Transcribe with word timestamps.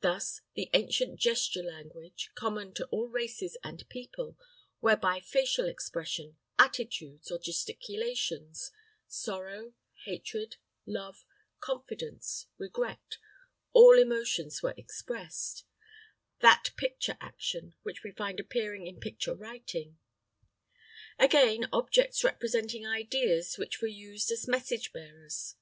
Thus, 0.00 0.40
the 0.54 0.70
ancient 0.72 1.20
gesture 1.20 1.62
language, 1.62 2.30
common 2.34 2.72
to 2.72 2.86
all 2.86 3.10
races 3.10 3.58
and 3.62 3.86
people, 3.90 4.38
whereby 4.80 5.20
facial 5.20 5.68
expression, 5.68 6.38
attitudes 6.58 7.30
or 7.30 7.38
gesticulations, 7.38 8.70
sorrow, 9.08 9.74
hatred, 10.06 10.56
love, 10.86 11.22
confidence, 11.60 12.46
regret, 12.56 13.18
all 13.74 13.98
emotions 13.98 14.62
were 14.62 14.72
expressed; 14.78 15.64
that 16.40 16.70
picture 16.78 17.18
action 17.20 17.74
which 17.82 18.02
we 18.02 18.10
find 18.12 18.40
appearing 18.40 18.86
in 18.86 18.98
picture 18.98 19.34
writing. 19.34 19.98
Again, 21.18 21.68
objects 21.74 22.24
representing 22.24 22.86
ideas 22.86 23.58
which 23.58 23.82
were 23.82 23.88
used 23.88 24.30
as 24.30 24.48
message 24.48 24.94
bearers. 24.94 25.56